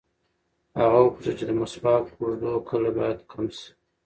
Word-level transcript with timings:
هغه 0.81 0.99
وپوښتل 1.01 1.33
چې 1.39 1.45
د 1.47 1.51
مسواک 1.59 2.05
اوږدو 2.19 2.53
کله 2.69 2.89
باید 2.97 3.17
کم 3.31 3.45
شي. 3.57 3.69